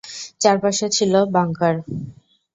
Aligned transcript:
চারপাশে 0.41 0.87
ছিল 0.95 1.13
বাংকার। 1.35 1.75